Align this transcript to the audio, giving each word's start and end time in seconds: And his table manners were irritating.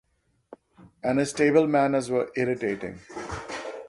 And 1.03 1.19
his 1.19 1.31
table 1.31 1.67
manners 1.67 2.09
were 2.09 2.31
irritating. 2.35 3.01